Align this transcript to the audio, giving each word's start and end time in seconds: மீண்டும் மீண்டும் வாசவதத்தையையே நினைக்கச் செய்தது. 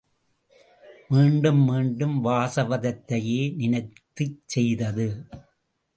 மீண்டும் 1.09 1.61
மீண்டும் 1.63 2.25
வாசவதத்தையையே 2.25 3.55
நினைக்கச் 3.55 4.41
செய்தது. 4.45 5.07